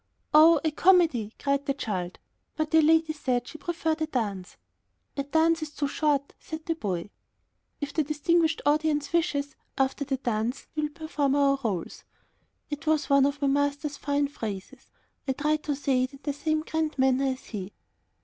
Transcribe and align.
"Oh, 0.33 0.59
a 0.65 0.71
comedy," 0.71 1.31
cried 1.37 1.67
the 1.67 1.75
child. 1.75 2.17
But 2.55 2.71
the 2.71 2.81
lady 2.81 3.13
said 3.13 3.47
she 3.47 3.59
preferred 3.59 4.01
a 4.01 4.07
dance. 4.07 4.57
"A 5.15 5.21
dance 5.21 5.61
is 5.61 5.69
too 5.75 5.87
short," 5.87 6.33
said 6.39 6.65
the 6.65 6.73
boy. 6.73 7.11
"If 7.81 7.93
the 7.93 8.01
'distinguished 8.01 8.63
audience' 8.65 9.13
wishes, 9.13 9.55
after 9.77 10.03
the 10.03 10.17
dance, 10.17 10.65
we 10.75 10.81
will 10.81 10.89
perform 10.89 11.35
our 11.35 11.55
different 11.55 11.85
rôles." 11.91 12.03
This 12.71 12.87
was 12.87 13.11
one 13.11 13.27
of 13.27 13.43
my 13.43 13.47
master's 13.47 13.97
fine 13.97 14.27
phrases. 14.27 14.89
I 15.27 15.33
tried 15.33 15.61
to 15.65 15.75
say 15.75 16.05
it 16.05 16.13
in 16.13 16.19
the 16.23 16.33
same 16.33 16.61
grand 16.61 16.97
manner 16.97 17.25
as 17.25 17.45
he. 17.45 17.71